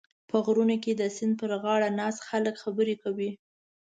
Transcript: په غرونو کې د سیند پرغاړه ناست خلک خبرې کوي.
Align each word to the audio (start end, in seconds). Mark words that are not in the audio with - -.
په 0.29 0.37
غرونو 0.45 0.75
کې 0.83 0.91
د 0.95 1.03
سیند 1.15 1.33
پرغاړه 1.41 1.89
ناست 1.99 2.19
خلک 2.29 2.55
خبرې 2.63 2.95
کوي. 3.03 3.31